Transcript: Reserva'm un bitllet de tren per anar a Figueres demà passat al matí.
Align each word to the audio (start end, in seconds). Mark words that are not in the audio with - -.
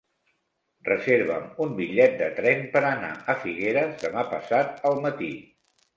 Reserva'm 0.87 1.43
un 1.65 1.75
bitllet 1.81 2.17
de 2.21 2.29
tren 2.39 2.65
per 2.77 2.83
anar 2.89 3.11
a 3.35 3.39
Figueres 3.45 3.95
demà 4.07 4.25
passat 4.33 4.85
al 4.91 4.99
matí. 5.05 5.35